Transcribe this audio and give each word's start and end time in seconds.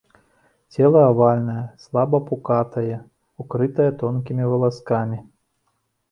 Цела 0.75 1.01
авальнае, 1.09 1.57
слаба 1.83 2.19
пукатае, 2.29 2.97
укрыта 3.43 3.85
тонкімі 4.05 4.47
валаскамі. 4.53 5.19